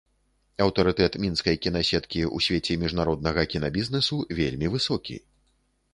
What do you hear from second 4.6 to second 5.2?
высокі.